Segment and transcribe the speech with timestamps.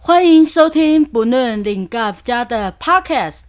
[0.00, 3.42] 欢迎收听不论领 g 家的 Podcast。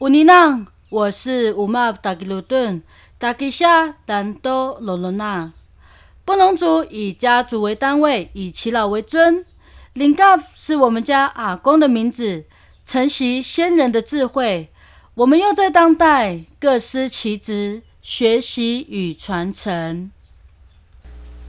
[0.00, 2.82] 乌尼娜，我是乌马达吉鲁顿
[3.18, 5.52] 达吉夏丹多罗罗娜。
[6.24, 9.44] 布农族以家族为单位，以耆老为尊。
[9.94, 10.22] 领 g
[10.54, 12.44] 是我们家阿公的名字，
[12.84, 14.70] 承袭先人的智慧。
[15.14, 20.10] 我们又在当代各司其职，学习与传承。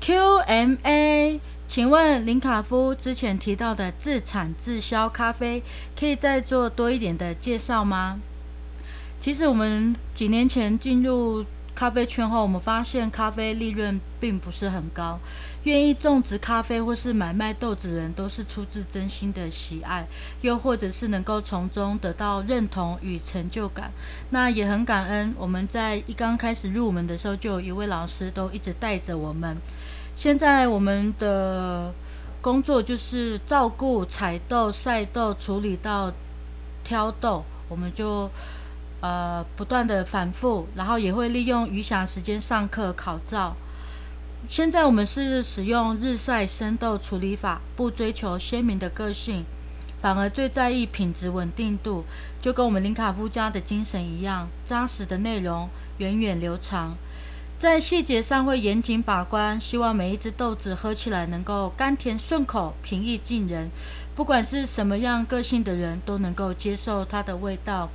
[0.02, 1.40] QMA。
[1.68, 5.64] 请问林卡夫之前提到的自产自销咖啡，
[5.98, 8.20] 可以再做多一点的介绍吗？
[9.22, 11.46] 其实我们几年前进入
[11.82, 15.18] 咖啡圈后，我们发现咖啡利润并不是很高。
[15.64, 20.06] 愿意种植咖啡或是买卖豆子人，都是出自真心的喜爱，
[20.42, 23.92] 又或者是能够从中得到认同与成就感。
[24.30, 29.58] 那也很感恩，我们在一刚开始入门的时候，就有一位老师都一直带着我们。
[30.16, 31.92] 现在我们的
[32.42, 36.14] 工作就是照顾采豆、晒豆、处理到
[36.84, 38.30] 挑豆，我们就
[39.02, 43.56] 呃不断的反复，然后也会利用余暇时间上课考照。
[44.48, 49.46] 现在我们是使用日晒生豆处理法，不追求鲜明的个性，
[50.02, 52.06] 反而最在意品质稳定度，
[52.42, 56.96] 就跟我们林卡夫家的精神一样，扎实的内容，源远流长。
[57.60, 63.70] 在细节上会严谨把关，希望每一只豆子喝起来能够甘甜顺口、平易近人。
[64.16, 67.92] 不管是什么样个性的人，都能够接受它的味道。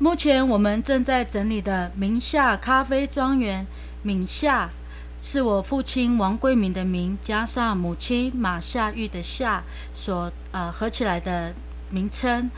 [0.00, 3.66] 目前我们正在整理的名夏咖啡庄园，
[4.02, 4.70] 名夏
[5.20, 11.52] 是我父亲王贵明的名，加上母亲马夏玉的夏所呃合起来的
[11.90, 12.48] 名称。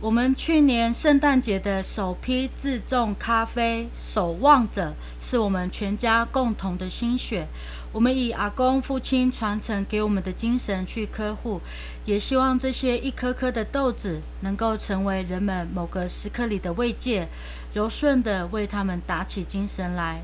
[0.00, 7.46] 我们去年圣诞节的首批自种咖啡守望者，是我们全家共同的心血。
[7.92, 11.60] 我们以阿公、父亲传承给我们的精神去呵护，
[12.04, 17.28] 也希望这些一颗颗的豆子能够成为人们某个时刻里的慰藉，
[17.74, 20.22] 柔顺的为他们打起精神来。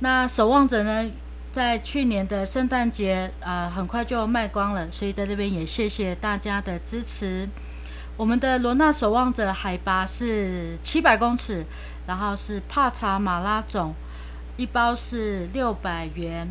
[0.00, 1.10] 那守望者呢，
[1.50, 7.48] 在去年的圣诞节，呃，很快就卖光了，所以在这边也谢谢大家的支持。
[8.18, 11.64] 我们的罗纳守望者海拔是七百公尺，
[12.06, 13.94] 然后是帕查马拉种，
[14.58, 16.48] 一包是六百元，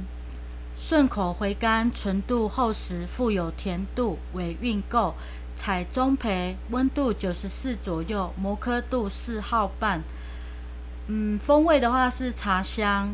[0.79, 5.15] 顺口回甘，纯度厚实，富有甜度，为韵够，
[5.55, 10.03] 采中培，温度九十四左右，摩科度四号半，
[11.07, 13.09] 嗯，风味的话是茶香。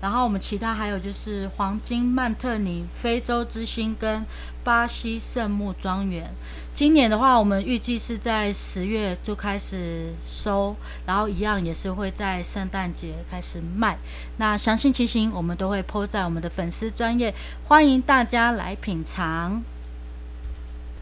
[0.00, 4.24] 然后我们其他还有就是黄金曼特尼、非洲之星跟
[4.62, 6.30] 巴西圣木庄园。
[6.74, 13.96] 今年的话，我们预计是在十月就开始收，然后一样也是会在圣诞节开始卖。
[14.36, 19.62] 那详细情形我们都会铺在我们的粉丝专业，欢迎大家来品尝。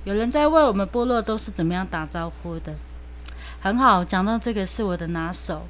[0.05, 2.75] 有人在问我们部落都是怎么样打招呼的？
[3.61, 5.67] 很好，讲到这个是我的拿手。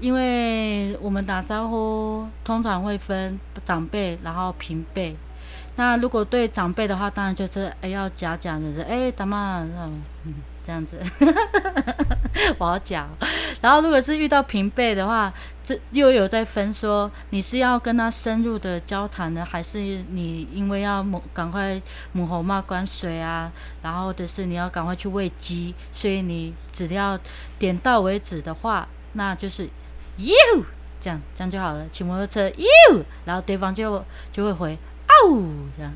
[0.00, 5.16] 因为我们打招呼通常会分长辈，然后平辈。
[5.76, 10.34] 那如果对长辈的话，当然就是哎 要假假的，是哎大妈，嗯嗯
[10.64, 11.00] 这样子，
[12.58, 13.08] 我要讲。
[13.60, 15.32] 然后如果是遇到平辈的话，
[15.64, 19.78] 这又有在分说，你是要跟他深入的交谈呢，还是
[20.10, 21.80] 你因为要母赶快
[22.12, 23.50] 母猴嘛关水啊，
[23.82, 27.18] 然后的是你要赶快去喂鸡，所以你只要
[27.58, 29.68] 点到为止的话，那就是。
[30.18, 30.34] you，
[31.00, 31.88] 这样这样就好了。
[31.88, 34.78] 骑摩托车 you，，然后对方就就会回
[35.08, 35.42] 哦，
[35.74, 35.90] 这样。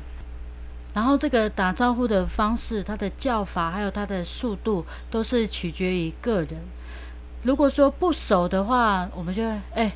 [0.95, 6.59] 然后这个打招呼的方式，它的叫法还有它的速度，都是取决于个人。
[7.43, 9.43] 如果说不熟的话，我们就
[9.75, 9.93] 哎，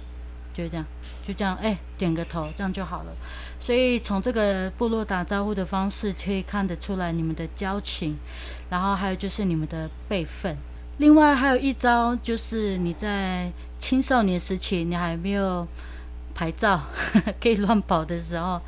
[0.53, 0.85] 就这样，
[1.23, 3.11] 就这样哎，点个头，这样就好了。
[3.59, 8.19] 所以从这个部落打招呼的方式，可以看得出来你们的交情，
[8.69, 10.55] 然后还有就是你们的辈分。
[11.01, 15.67] 另外还有一招，就是你在青少年时期，你还没有
[16.35, 16.79] 牌照
[17.41, 18.61] 可以乱跑的时候，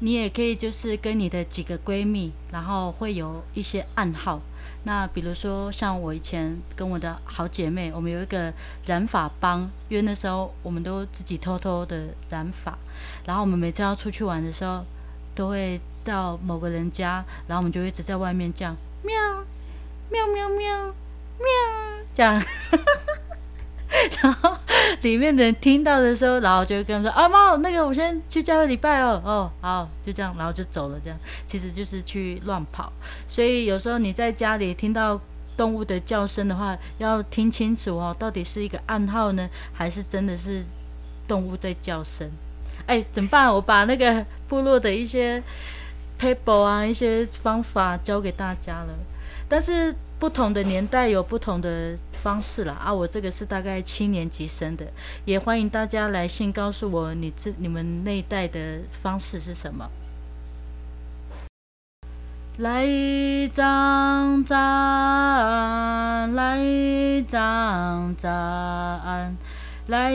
[0.00, 4.40] 你也可以就是跟你的几个闺蜜，然后会有一些暗号。
[4.82, 8.52] 那比如说像我以前跟我的好姐妹，我们有一个
[8.86, 12.76] 染发帮，因为那时候我们都自己偷偷的染发，
[13.24, 14.84] 然后我们每次要出去玩的时候，
[15.36, 18.74] 都会到某个人家，然后我们就一直在外面叫
[19.04, 19.14] 喵
[20.10, 20.94] 喵喵喵。
[22.20, 22.42] 这样，
[24.20, 24.54] 然后
[25.00, 31.00] 里面的人听到的时候，然后就会跟他说：“阿猫，那个我先去教会礼拜哦。”哦，好，就这样，然后就走了。
[31.02, 32.92] 这样其实就是去乱跑。
[33.26, 35.18] 所以有时候你在家里听到
[35.56, 40.62] 动物的叫声的话，要听清楚哦，到底是一个暗号呢，还是真的是
[41.26, 42.30] 动物在叫声？
[42.84, 43.50] 哎，怎么办？
[43.50, 45.42] 我把那个部落的一些
[46.20, 48.92] paper 啊，一些方法教给大家了。
[49.48, 52.74] 但是不同的年代有不同的方式啦。
[52.74, 52.92] 啊！
[52.92, 54.86] 我这个是大概七年级生的，
[55.24, 59.88] 也欢迎大家来信告诉我你这你们那一代的方式是什么。
[62.58, 62.86] 来
[63.48, 69.34] 张张，来张张。
[69.86, 70.12] 来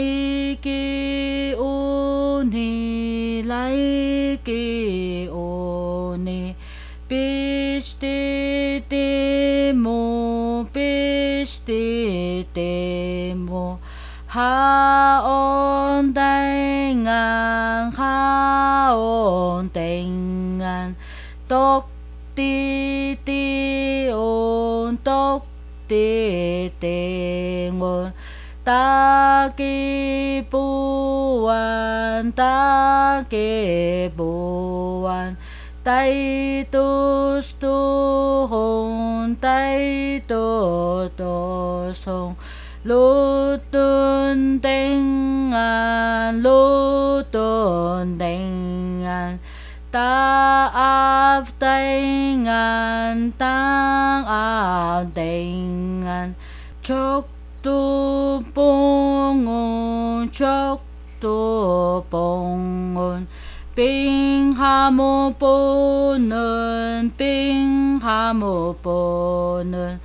[0.61, 3.71] 给乌尼，来
[4.43, 6.55] 给乌尼，
[7.09, 8.07] 必须的
[10.75, 13.77] 木，必须的的木，
[14.27, 16.23] 哈翁登
[17.05, 20.93] 岸，哈翁登岸，
[21.47, 21.83] 独
[22.35, 25.41] 的的翁，独
[25.87, 28.11] 的的翁。
[28.65, 35.37] 大吉不完，大吉不完，
[35.85, 36.03] 大
[36.71, 39.47] 都都红，大
[40.27, 42.35] 都都红，
[42.81, 49.37] 路顿登岸，路顿登岸，
[49.91, 56.33] 大阿登岸，大阿登岸，
[56.81, 57.23] 祝。
[57.65, 60.79] tu pongon chok
[61.19, 62.03] tu
[63.75, 69.99] 冰哈摩波能，冰哈摩波能，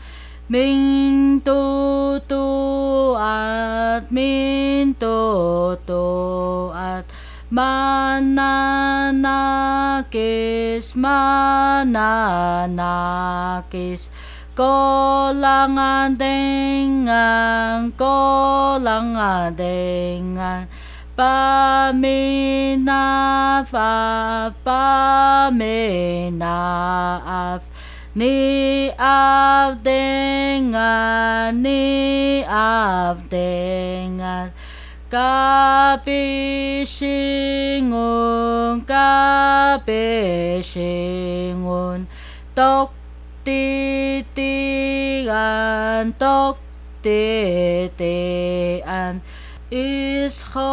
[0.48, 7.04] 明多多阿，明多多阿
[7.52, 8.50] ，mananakis,
[10.98, 12.10] mananakis,
[14.56, 20.66] kolangan dengan, kolangan dengan,
[21.20, 24.84] ba me na va ba
[25.52, 26.56] me na
[27.40, 27.62] af
[28.20, 30.92] ni av denga
[31.64, 31.84] ni
[32.60, 34.36] av denga
[35.12, 36.22] ka pi
[42.56, 42.90] tok
[43.44, 44.54] ti ti
[45.28, 46.56] an tok
[47.04, 47.20] ti
[47.98, 48.16] ti
[48.84, 49.14] an.
[49.70, 50.66] Isholosan,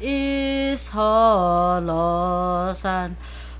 [0.00, 1.20] Isholosan,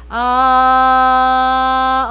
[0.09, 2.09] Ah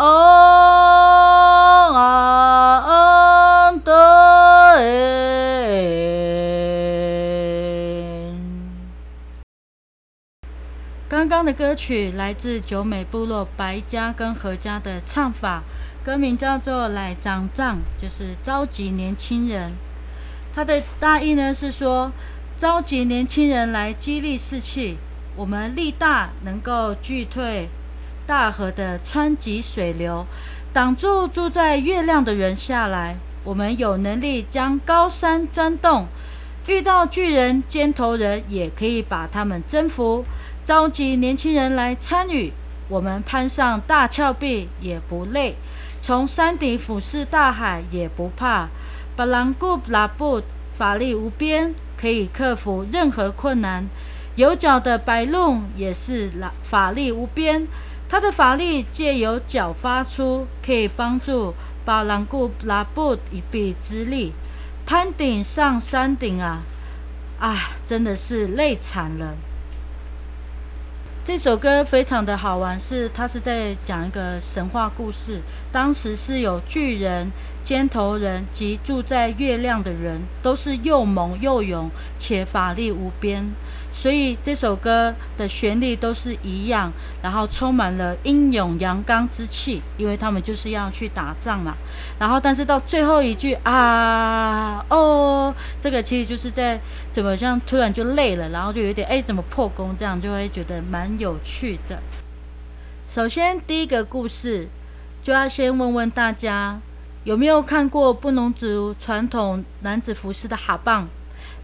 [11.44, 15.62] 的歌曲来自九美部落白家跟何家的唱法，
[16.04, 19.72] 歌名叫做《来长仗》，就是召集年轻人。
[20.54, 22.12] 它的大意呢是说，
[22.56, 24.98] 召集年轻人来激励士气，
[25.34, 27.68] 我们力大能够拒退
[28.26, 30.24] 大河的湍急水流，
[30.72, 33.16] 挡住住在月亮的人下来。
[33.44, 36.06] 我们有能力将高山钻洞，
[36.68, 40.24] 遇到巨人、尖头人，也可以把他们征服。
[40.64, 42.52] 召集年轻人来参与，
[42.88, 45.56] 我们攀上大峭壁也不累，
[46.00, 48.68] 从山顶俯视大海也不怕。
[49.16, 50.40] 巴朗古拉布
[50.74, 53.88] 法力无边，可以克服任何困难。
[54.36, 56.30] 有脚的白龙也是
[56.62, 57.66] 法力无边，
[58.08, 61.54] 他的法力借由脚发出，可以帮助
[61.84, 64.32] 巴朗古拉布一臂之力。
[64.86, 66.62] 攀顶上山顶啊，
[67.40, 69.34] 啊，真的是累惨了。
[71.24, 75.40] 这首歌非常的好玩，是它是在讲一个神话故事。
[75.70, 77.30] 当时是有巨人
[77.62, 83.50] 尖头人及住在月亮的人，都是又猛又勇，且法力无边。
[83.94, 86.90] 所以这首歌的旋律都是一样，
[87.22, 91.74] 然后充满了英勇阳刚之气，因为他们就是要去打仗嘛。
[92.18, 101.98] 然后，但是到最后一句啊哦，这个其实就是在怎么像突然就累了，然后就有点哎怎么破功，这样就会觉得蛮有趣的。
[103.08, 104.68] 首先第一个故事
[105.22, 106.80] 就要先问问大家，
[107.24, 111.08] 有没有看过布农族传统男子服饰的哈棒？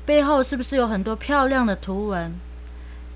[0.06, 2.32] 背后是不是有很多漂亮的图文？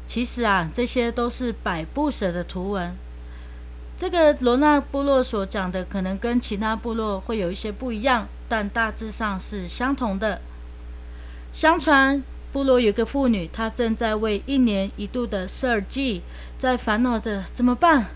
[0.06, 2.94] 其实啊，这些都是百步蛇的图文。
[3.96, 10.40] 这个罗纳部落所讲的，可能跟其他部落会有一些不一样，但大致上是相同的。
[11.52, 12.22] 相传
[12.52, 16.22] 部落有个妇女，她正在为一年一度的射祭
[16.58, 18.06] 在烦恼着怎么办？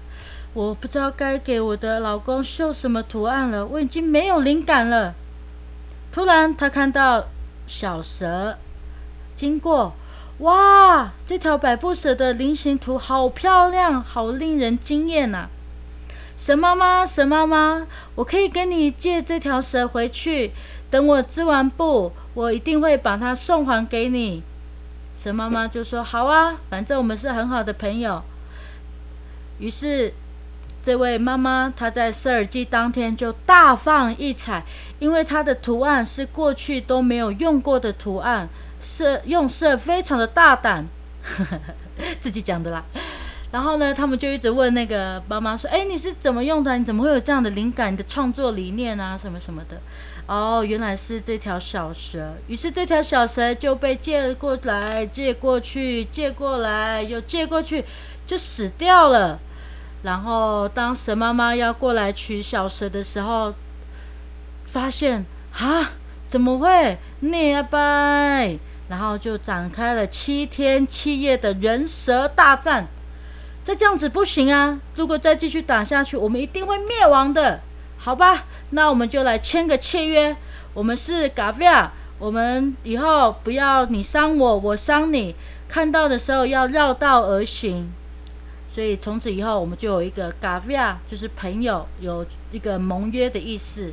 [0.56, 5.14] 我不知道该给我的老公绣什么图案了，我已经没有灵感了。
[6.10, 7.26] 突然，他看到
[7.66, 8.56] 小蛇。
[9.34, 9.92] 经过，
[10.38, 11.12] 哇！
[11.26, 15.48] 这条百步蛇的菱形图好漂亮，好令人惊艳呐！
[16.38, 20.52] 蛇妈妈，蛇妈妈，我可以跟你借这条蛇回去。
[20.90, 24.42] 等我织完布，我一定会把它送还给你。
[25.14, 28.22] 蛇妈妈就说：“好啊，反正我们是很好的朋友。”
[29.60, 30.14] 于是，
[30.87, 34.62] 这位妈妈她在射耳机当天就大放异彩，
[35.00, 38.49] 因为她的图案是过去都没有用过的图案。
[38.78, 40.87] 色用色非常的大胆，
[42.21, 42.85] 自己讲的啦。
[43.50, 46.78] 然后呢，他们就一直问那个妈妈说：“哎，你是怎么用的？
[46.78, 47.93] 你怎么会有这样的灵感？
[47.93, 49.81] 你的创作理念啊，什么什么的？”
[50.28, 52.35] 哦，原来是这条小蛇。
[52.47, 57.85] 于是这条小蛇就被借过来，借过去，借过来，又借过去，
[58.25, 59.40] 就死掉了。
[60.06, 63.52] 然后当蛇妈妈要过来取小蛇的时候，
[64.64, 65.90] 发现啊。
[66.28, 66.98] 怎么会？
[67.20, 68.58] 那拜，
[68.88, 72.88] 然后就展开了七天七夜的人蛇大战。
[73.62, 74.80] 再这样子不行啊！
[74.96, 77.60] 如果再继续打下去，我们一定会灭亡的。
[77.96, 80.36] 好吧，那我们就来签个契约。
[80.75, 85.36] 我们是嘎菲亚，我们以后不要你伤我，我伤你。
[85.68, 87.92] 看到的时候要绕道而行。
[88.76, 93.90] 所以从此以后，我们就有一个嘎菲亚，就是朋友，有一个盟约的意思。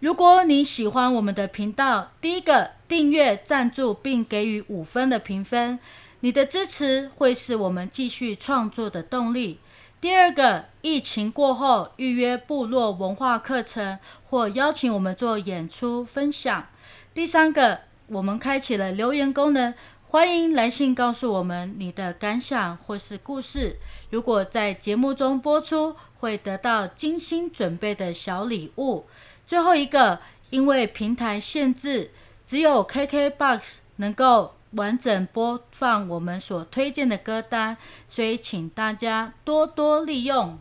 [0.00, 5.78] 如果你喜欢我们的频道，第一个订阅、赞助并给予五分的评分，
[6.20, 9.58] 你的支持会是我们继续创作的动力。
[10.02, 16.66] 第二个，疫情过后预约部落文化课程或邀请我们做演出分享。
[17.14, 19.72] 第三个，我们开启了留言功能，
[20.10, 23.76] 欢迎来信告诉我们你的感想或是故事。
[24.10, 29.06] 如果在节目中播出，会得到精心准备的小礼物。
[29.46, 30.18] 最后一个，
[30.50, 32.10] 因为平台限制，
[32.44, 37.76] 只有 KKBOX 能够完整播放我们所推荐的歌单，
[38.08, 40.58] 所以请大家多多利用。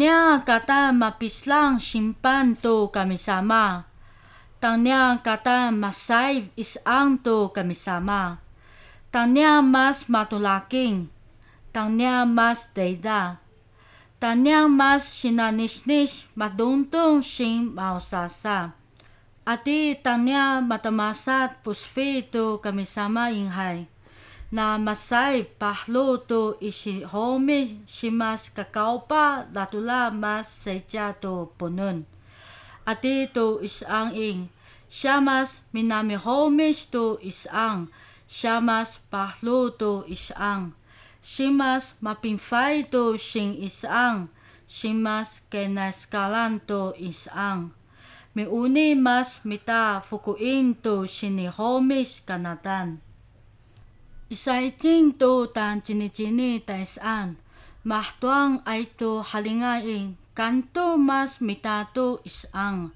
[0.00, 3.84] Tanya kata mapislang simpan to kami sama.
[4.56, 8.40] Tanya kata masaiv isang to kami sama.
[9.12, 11.12] Tanya mas matulaking.
[11.68, 13.44] Tanya mas deida.
[14.16, 18.72] Tanya mas sinanisnis maduntong sing mausasa.
[19.44, 23.84] Ati tanya matamasat pusfi to kami sama inghay.
[24.50, 32.02] Na masai pahlo to isi home simas kakaupa latula mas seja to punun.
[32.82, 34.50] Ati to isang ing,
[34.90, 37.86] siyamas minami homes to isang,
[38.26, 40.74] siyamas pahlo to isang.
[41.22, 44.34] Simas mapinfay to sing isang,
[44.66, 47.70] simas kenas kalan to isang.
[48.34, 53.09] Miuni mas mita fukuin to sinihomis kanatan.
[54.30, 57.34] Isaiting to tan chini-chini taisaan,
[57.82, 62.94] mahtuang ay to halingaing, kanto mas mita to isang,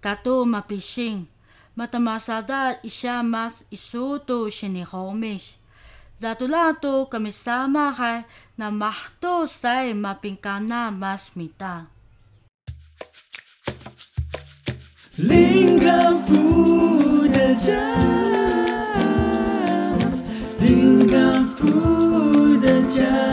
[0.00, 1.28] kato mapising,
[1.76, 5.60] matamasada isya mas isuto sinihomis.
[6.16, 8.24] Datu-latu kami sama kay
[8.56, 11.92] na mahto say mapingkana mas mita.
[15.20, 16.24] Lingam
[22.90, 23.29] 家